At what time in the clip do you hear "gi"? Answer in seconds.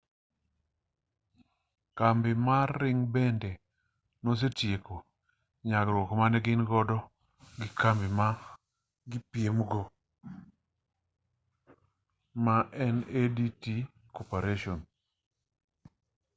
7.59-7.67